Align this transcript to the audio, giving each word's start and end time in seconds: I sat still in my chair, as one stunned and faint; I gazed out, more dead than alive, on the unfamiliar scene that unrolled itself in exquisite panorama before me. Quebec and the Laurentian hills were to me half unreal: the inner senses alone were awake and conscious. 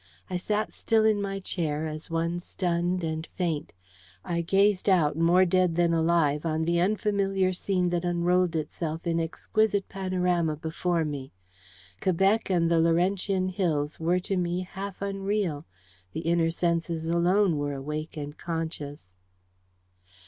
I 0.31 0.37
sat 0.37 0.73
still 0.73 1.05
in 1.05 1.21
my 1.21 1.39
chair, 1.39 1.85
as 1.85 2.09
one 2.09 2.39
stunned 2.39 3.03
and 3.03 3.27
faint; 3.35 3.71
I 4.25 4.41
gazed 4.41 4.89
out, 4.89 5.15
more 5.15 5.45
dead 5.45 5.75
than 5.75 5.93
alive, 5.93 6.43
on 6.43 6.63
the 6.65 6.79
unfamiliar 6.79 7.53
scene 7.53 7.89
that 7.91 8.03
unrolled 8.03 8.55
itself 8.55 9.05
in 9.05 9.19
exquisite 9.19 9.87
panorama 9.89 10.55
before 10.55 11.05
me. 11.05 11.33
Quebec 12.01 12.49
and 12.49 12.71
the 12.71 12.79
Laurentian 12.79 13.49
hills 13.49 13.99
were 13.99 14.19
to 14.21 14.37
me 14.37 14.61
half 14.61 15.03
unreal: 15.03 15.67
the 16.13 16.21
inner 16.21 16.49
senses 16.49 17.05
alone 17.07 17.59
were 17.59 17.73
awake 17.73 18.17
and 18.17 18.39
conscious. 18.39 19.15